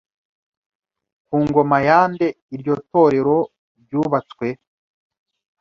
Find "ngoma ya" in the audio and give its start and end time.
1.47-1.99